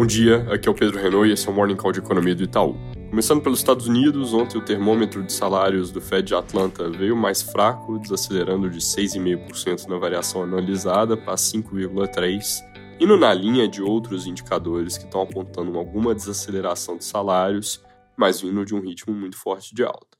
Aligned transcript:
Bom 0.00 0.06
dia, 0.06 0.50
aqui 0.50 0.66
é 0.66 0.72
o 0.72 0.74
Pedro 0.74 0.98
Renault 0.98 1.28
e 1.28 1.34
esse 1.34 1.46
é 1.46 1.50
o 1.50 1.54
Morning 1.54 1.76
Call 1.76 1.92
de 1.92 1.98
Economia 1.98 2.34
do 2.34 2.42
Itaú. 2.42 2.74
Começando 3.10 3.42
pelos 3.42 3.58
Estados 3.58 3.86
Unidos, 3.86 4.32
ontem 4.32 4.56
o 4.56 4.64
termômetro 4.64 5.22
de 5.22 5.30
salários 5.30 5.90
do 5.92 6.00
Fed 6.00 6.28
de 6.28 6.34
Atlanta 6.34 6.88
veio 6.88 7.14
mais 7.14 7.42
fraco, 7.42 7.98
desacelerando 7.98 8.70
de 8.70 8.78
6,5% 8.78 9.86
na 9.88 9.98
variação 9.98 10.42
anualizada 10.42 11.18
para 11.18 11.34
5,3%, 11.34 12.62
indo 12.98 13.18
na 13.18 13.34
linha 13.34 13.68
de 13.68 13.82
outros 13.82 14.26
indicadores 14.26 14.96
que 14.96 15.04
estão 15.04 15.20
apontando 15.20 15.76
alguma 15.76 16.14
desaceleração 16.14 16.96
de 16.96 17.04
salários, 17.04 17.84
mas 18.16 18.40
vindo 18.40 18.64
de 18.64 18.74
um 18.74 18.80
ritmo 18.80 19.12
muito 19.12 19.36
forte 19.36 19.74
de 19.74 19.84
alta. 19.84 20.16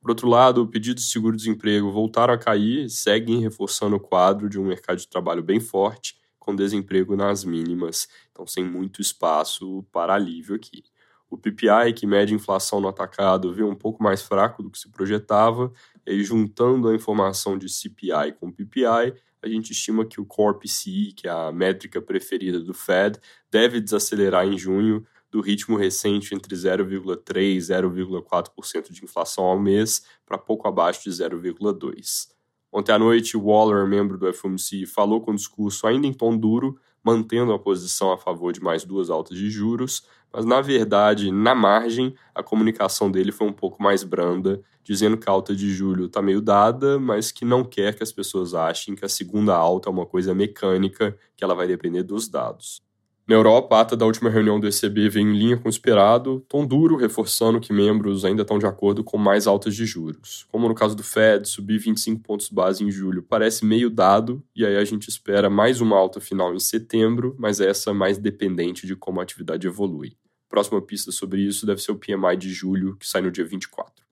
Por 0.00 0.12
outro 0.12 0.28
lado, 0.28 0.64
pedidos 0.68 1.06
de 1.06 1.10
seguro-desemprego 1.10 1.90
voltaram 1.90 2.34
a 2.34 2.38
cair 2.38 2.84
e 2.84 2.88
seguem 2.88 3.40
reforçando 3.40 3.96
o 3.96 4.00
quadro 4.00 4.48
de 4.48 4.60
um 4.60 4.64
mercado 4.64 4.98
de 4.98 5.08
trabalho 5.08 5.42
bem 5.42 5.58
forte, 5.58 6.22
com 6.44 6.54
desemprego 6.54 7.16
nas 7.16 7.44
mínimas, 7.44 8.06
então 8.30 8.46
sem 8.46 8.64
muito 8.64 9.00
espaço 9.00 9.84
para 9.90 10.14
alívio 10.14 10.54
aqui. 10.54 10.84
O 11.30 11.38
PPI, 11.38 11.92
que 11.96 12.06
mede 12.06 12.34
inflação 12.34 12.80
no 12.80 12.88
atacado, 12.88 13.52
veio 13.52 13.68
um 13.68 13.74
pouco 13.74 14.02
mais 14.02 14.22
fraco 14.22 14.62
do 14.62 14.70
que 14.70 14.78
se 14.78 14.88
projetava, 14.90 15.72
e 16.06 16.22
juntando 16.22 16.88
a 16.88 16.94
informação 16.94 17.56
de 17.56 17.68
CPI 17.68 18.32
com 18.38 18.52
PPI, 18.52 19.14
a 19.42 19.48
gente 19.48 19.72
estima 19.72 20.04
que 20.04 20.20
o 20.20 20.26
Core 20.26 20.58
PCI, 20.58 21.12
que 21.12 21.26
é 21.26 21.30
a 21.30 21.50
métrica 21.50 22.00
preferida 22.00 22.60
do 22.60 22.72
Fed, 22.72 23.18
deve 23.50 23.80
desacelerar 23.80 24.46
em 24.46 24.56
junho 24.56 25.04
do 25.30 25.40
ritmo 25.40 25.76
recente 25.76 26.34
entre 26.34 26.54
0,3% 26.54 27.36
e 27.36 27.58
0,4% 27.58 28.92
de 28.92 29.04
inflação 29.04 29.44
ao 29.44 29.58
mês 29.58 30.04
para 30.24 30.38
pouco 30.38 30.68
abaixo 30.68 31.02
de 31.02 31.10
0,2%. 31.10 32.33
Ontem 32.76 32.90
à 32.90 32.98
noite, 32.98 33.36
Waller, 33.36 33.86
membro 33.86 34.18
do 34.18 34.34
FOMC, 34.34 34.84
falou 34.84 35.20
com 35.20 35.30
um 35.30 35.36
discurso 35.36 35.86
ainda 35.86 36.08
em 36.08 36.12
tom 36.12 36.36
duro, 36.36 36.76
mantendo 37.04 37.52
a 37.52 37.58
posição 37.58 38.10
a 38.10 38.18
favor 38.18 38.52
de 38.52 38.60
mais 38.60 38.84
duas 38.84 39.10
altas 39.10 39.38
de 39.38 39.48
juros, 39.48 40.02
mas 40.32 40.44
na 40.44 40.60
verdade, 40.60 41.30
na 41.30 41.54
margem, 41.54 42.16
a 42.34 42.42
comunicação 42.42 43.08
dele 43.08 43.30
foi 43.30 43.46
um 43.46 43.52
pouco 43.52 43.80
mais 43.80 44.02
branda, 44.02 44.60
dizendo 44.82 45.16
que 45.16 45.30
a 45.30 45.32
alta 45.32 45.54
de 45.54 45.72
julho 45.72 46.06
está 46.06 46.20
meio 46.20 46.40
dada, 46.40 46.98
mas 46.98 47.30
que 47.30 47.44
não 47.44 47.62
quer 47.62 47.94
que 47.94 48.02
as 48.02 48.10
pessoas 48.10 48.54
achem 48.54 48.96
que 48.96 49.04
a 49.04 49.08
segunda 49.08 49.54
alta 49.54 49.88
é 49.88 49.92
uma 49.92 50.04
coisa 50.04 50.34
mecânica, 50.34 51.16
que 51.36 51.44
ela 51.44 51.54
vai 51.54 51.68
depender 51.68 52.02
dos 52.02 52.26
dados. 52.26 52.83
Na 53.26 53.34
Europa, 53.34 53.76
a 53.76 53.80
ata 53.80 53.96
da 53.96 54.04
última 54.04 54.28
reunião 54.28 54.60
do 54.60 54.68
ECB 54.68 55.08
veio 55.08 55.26
em 55.26 55.32
linha 55.34 55.56
com 55.56 55.66
o 55.66 55.70
esperado, 55.70 56.44
tom 56.46 56.66
duro, 56.66 56.94
reforçando 56.94 57.58
que 57.58 57.72
membros 57.72 58.22
ainda 58.22 58.42
estão 58.42 58.58
de 58.58 58.66
acordo 58.66 59.02
com 59.02 59.16
mais 59.16 59.46
altas 59.46 59.74
de 59.74 59.86
juros. 59.86 60.44
Como 60.52 60.68
no 60.68 60.74
caso 60.74 60.94
do 60.94 61.02
Fed, 61.02 61.48
subir 61.48 61.78
25 61.78 62.20
pontos 62.20 62.50
base 62.50 62.84
em 62.84 62.90
julho 62.90 63.22
parece 63.22 63.64
meio 63.64 63.88
dado, 63.88 64.44
e 64.54 64.66
aí 64.66 64.76
a 64.76 64.84
gente 64.84 65.08
espera 65.08 65.48
mais 65.48 65.80
uma 65.80 65.96
alta 65.96 66.20
final 66.20 66.54
em 66.54 66.60
setembro, 66.60 67.34
mas 67.38 67.60
essa 67.60 67.94
mais 67.94 68.18
dependente 68.18 68.86
de 68.86 68.94
como 68.94 69.20
a 69.20 69.22
atividade 69.22 69.66
evolui. 69.66 70.18
Próxima 70.46 70.82
pista 70.82 71.10
sobre 71.10 71.40
isso 71.40 71.64
deve 71.64 71.80
ser 71.80 71.92
o 71.92 71.96
PMI 71.96 72.36
de 72.36 72.50
julho, 72.50 72.94
que 72.96 73.08
sai 73.08 73.22
no 73.22 73.30
dia 73.30 73.46
24. 73.46 74.03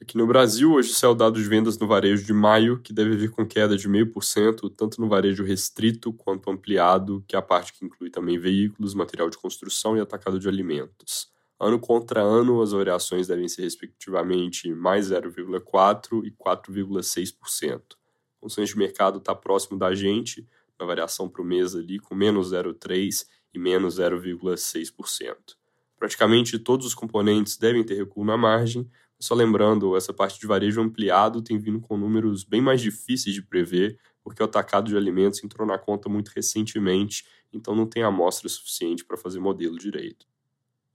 Aqui 0.00 0.18
no 0.18 0.26
Brasil, 0.26 0.72
hoje 0.72 0.92
saiu 0.92 1.14
dados 1.14 1.42
de 1.42 1.48
vendas 1.48 1.78
no 1.78 1.86
varejo 1.86 2.24
de 2.24 2.32
maio, 2.32 2.80
que 2.80 2.92
deve 2.92 3.16
vir 3.16 3.30
com 3.30 3.46
queda 3.46 3.76
de 3.76 3.88
0,5%, 3.88 4.70
tanto 4.76 5.00
no 5.00 5.08
varejo 5.08 5.44
restrito 5.44 6.12
quanto 6.12 6.50
ampliado, 6.50 7.24
que 7.28 7.36
é 7.36 7.38
a 7.38 7.42
parte 7.42 7.72
que 7.72 7.84
inclui 7.84 8.10
também 8.10 8.38
veículos, 8.38 8.92
material 8.92 9.30
de 9.30 9.38
construção 9.38 9.96
e 9.96 10.00
atacado 10.00 10.38
de 10.38 10.48
alimentos. 10.48 11.32
Ano 11.58 11.78
contra 11.78 12.20
ano, 12.20 12.60
as 12.60 12.72
variações 12.72 13.28
devem 13.28 13.48
ser 13.48 13.62
respectivamente 13.62 14.74
mais 14.74 15.10
0,4% 15.10 16.26
e 16.26 16.30
4,6%. 16.32 17.80
O 18.38 18.42
consenso 18.42 18.72
de 18.72 18.78
mercado 18.78 19.18
está 19.18 19.34
próximo 19.34 19.78
da 19.78 19.94
gente, 19.94 20.46
na 20.78 20.84
variação 20.84 21.28
para 21.28 21.40
o 21.40 21.44
mês 21.44 21.74
ali, 21.74 21.98
com 22.00 22.14
menos 22.14 22.52
0,3% 22.52 23.26
e 23.54 23.58
menos 23.58 23.98
0,6%. 23.98 25.36
Praticamente 25.96 26.58
todos 26.58 26.84
os 26.84 26.94
componentes 26.94 27.56
devem 27.56 27.84
ter 27.84 27.94
recuo 27.94 28.24
na 28.24 28.36
margem, 28.36 28.90
só 29.24 29.34
lembrando, 29.34 29.96
essa 29.96 30.12
parte 30.12 30.38
de 30.38 30.46
varejo 30.46 30.82
ampliado 30.82 31.40
tem 31.40 31.58
vindo 31.58 31.80
com 31.80 31.96
números 31.96 32.44
bem 32.44 32.60
mais 32.60 32.82
difíceis 32.82 33.34
de 33.34 33.40
prever, 33.40 33.98
porque 34.22 34.42
o 34.42 34.44
atacado 34.44 34.90
de 34.90 34.96
alimentos 34.98 35.42
entrou 35.42 35.66
na 35.66 35.78
conta 35.78 36.10
muito 36.10 36.28
recentemente, 36.28 37.24
então 37.50 37.74
não 37.74 37.86
tem 37.86 38.02
amostra 38.02 38.50
suficiente 38.50 39.02
para 39.02 39.16
fazer 39.16 39.40
modelo 39.40 39.78
direito. 39.78 40.26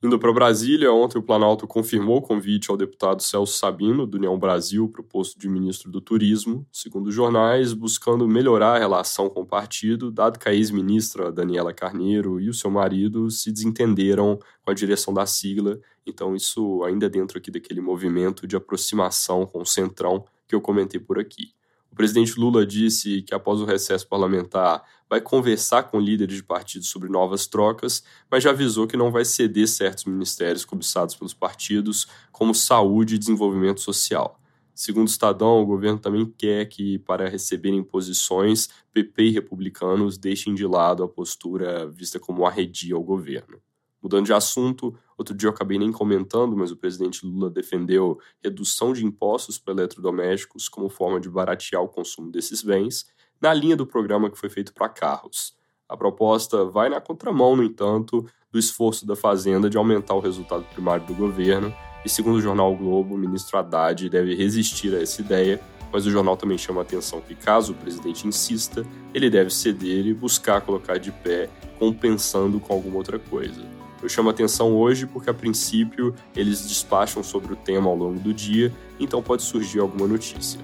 Indo 0.02 0.18
para 0.18 0.32
Brasília, 0.32 0.94
ontem 0.94 1.18
o 1.18 1.22
Planalto 1.22 1.68
confirmou 1.68 2.20
o 2.20 2.22
convite 2.22 2.72
ao 2.72 2.78
deputado 2.78 3.22
Celso 3.22 3.58
Sabino, 3.58 4.08
do 4.08 4.16
União 4.16 4.40
Brasil, 4.40 4.88
para 4.88 5.02
o 5.02 5.04
posto 5.04 5.38
de 5.38 5.50
ministro 5.50 5.92
do 5.92 6.00
Turismo, 6.00 6.66
segundo 6.72 7.12
jornais, 7.12 7.74
buscando 7.74 8.26
melhorar 8.26 8.78
a 8.78 8.80
relação 8.80 9.30
com 9.30 9.42
o 9.42 9.46
partido, 9.46 10.10
dado 10.10 10.40
que 10.40 10.48
a 10.48 10.54
ex-ministra 10.54 11.34
Daniela 11.34 11.74
Carneiro 11.74 12.40
e 12.40 12.48
o 12.48 12.54
seu 12.54 12.72
marido 12.72 13.30
se 13.30 13.52
desentenderam 13.52 14.40
com 14.64 14.72
a 14.72 14.74
direção 14.74 15.14
da 15.14 15.26
sigla, 15.26 15.78
então 16.06 16.34
isso 16.34 16.82
ainda 16.86 17.08
é 17.08 17.10
dentro 17.10 17.38
aqui 17.38 17.52
daquele 17.52 17.82
movimento 17.82 18.48
de 18.48 18.56
aproximação 18.56 19.46
com 19.46 19.62
o 19.62 19.66
Centrão 19.66 20.24
que 20.48 20.56
eu 20.56 20.62
comentei 20.62 21.02
por 21.02 21.20
aqui. 21.20 21.52
O 21.92 21.96
presidente 21.96 22.40
Lula 22.40 22.66
disse 22.66 23.22
que 23.24 23.34
após 23.34 23.60
o 23.60 23.66
recesso 23.66 24.08
parlamentar 24.08 24.84
vai 25.10 25.20
conversar 25.20 25.84
com 25.84 26.00
líderes 26.00 26.36
de 26.36 26.44
partidos 26.44 26.90
sobre 26.90 27.10
novas 27.10 27.48
trocas, 27.48 28.04
mas 28.30 28.44
já 28.44 28.52
avisou 28.52 28.86
que 28.86 28.96
não 28.96 29.12
vai 29.12 29.26
ceder 29.26 29.68
certos 29.68 30.06
ministérios 30.06 30.64
cobiçados 30.64 31.16
pelos 31.16 31.34
partidos, 31.34 32.08
como 32.32 32.54
saúde 32.54 33.16
e 33.16 33.18
desenvolvimento 33.18 33.82
social. 33.82 34.40
Segundo 34.80 35.08
o 35.08 35.12
Estadão, 35.12 35.62
o 35.62 35.66
governo 35.66 36.00
também 36.00 36.26
quer 36.38 36.66
que, 36.66 37.00
para 37.00 37.28
receberem 37.28 37.84
posições, 37.84 38.70
PP 38.94 39.24
e 39.24 39.32
republicanos 39.32 40.18
deixem 40.18 40.56
de 40.56 40.66
lado 40.66 41.04
a 41.04 41.08
postura 41.10 41.86
vista 41.90 42.18
como 42.18 42.46
arredia 42.46 42.96
ao 42.96 43.04
governo. 43.04 43.60
Mudando 44.02 44.28
de 44.28 44.32
assunto, 44.32 44.98
outro 45.20 45.36
dia 45.36 45.48
eu 45.48 45.54
acabei 45.54 45.78
nem 45.78 45.92
comentando, 45.92 46.56
mas 46.56 46.72
o 46.72 46.78
presidente 46.78 47.26
Lula 47.26 47.50
defendeu 47.50 48.18
redução 48.42 48.94
de 48.94 49.06
impostos 49.06 49.60
para 49.60 49.74
eletrodomésticos 49.74 50.70
como 50.70 50.90
forma 50.90 51.20
de 51.20 51.30
baratear 51.30 51.84
o 51.84 51.90
consumo 51.90 52.32
desses 52.32 52.64
bens, 52.64 53.06
na 53.42 53.54
linha 53.54 53.76
do 53.76 53.86
programa 53.86 54.30
que 54.30 54.38
foi 54.38 54.50
feito 54.50 54.74
para 54.74 54.88
carros. 54.88 55.54
A 55.88 55.98
proposta 55.98 56.64
vai 56.66 56.90
na 56.90 57.02
contramão, 57.02 57.56
no 57.56 57.64
entanto, 57.64 58.26
do 58.52 58.58
esforço 58.58 59.06
da 59.06 59.16
Fazenda 59.16 59.70
de 59.70 59.78
aumentar 59.78 60.16
o 60.16 60.20
resultado 60.20 60.64
primário 60.74 61.06
do 61.06 61.14
governo, 61.14 61.74
e 62.06 62.10
segundo 62.10 62.38
o 62.38 62.42
jornal 62.42 62.74
o 62.74 62.78
Globo, 62.78 63.16
o 63.16 63.18
ministro 63.18 63.58
Haddad 63.58 64.10
deve 64.10 64.34
resistir 64.36 64.96
a 64.96 65.02
essa 65.02 65.22
ideia, 65.22 65.60
mas 65.92 66.06
o 66.06 66.12
jornal 66.12 66.38
também 66.38 66.58
chama 66.58 66.82
a 66.82 66.84
atenção 66.84 67.20
que, 67.20 67.36
caso 67.36 67.74
o 67.74 67.76
presidente 67.76 68.26
insista, 68.26 68.86
ele 69.14 69.30
deve 69.30 69.50
ceder 69.50 70.06
e 70.06 70.14
buscar 70.14 70.62
colocar 70.62 70.98
de 70.98 71.12
pé, 71.12 71.50
compensando 71.78 72.60
com 72.60 72.74
alguma 72.74 72.98
outra 72.98 73.20
coisa. 73.20 73.79
Eu 74.02 74.08
chamo 74.08 74.30
atenção 74.30 74.76
hoje 74.76 75.06
porque, 75.06 75.30
a 75.30 75.34
princípio, 75.34 76.16
eles 76.36 76.68
despacham 76.68 77.22
sobre 77.22 77.54
o 77.54 77.56
tema 77.56 77.90
ao 77.90 77.96
longo 77.96 78.20
do 78.20 78.34
dia, 78.34 78.72
então 79.00 79.22
pode 79.22 79.44
surgir 79.44 79.80
alguma 79.80 80.08
notícia. 80.08 80.60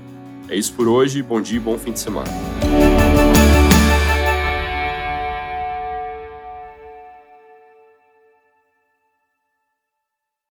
É 0.47 0.55
isso 0.55 0.73
por 0.73 0.87
hoje, 0.87 1.21
bom 1.21 1.41
dia 1.41 1.57
e 1.57 1.59
bom 1.59 1.77
fim 1.77 1.91
de 1.91 1.99
semana. 1.99 2.29